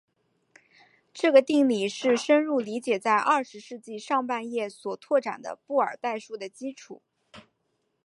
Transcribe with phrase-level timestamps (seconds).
[1.13, 7.03] 这个定理是深入理解在二十世纪上半叶所拓展的布尔代数的基础。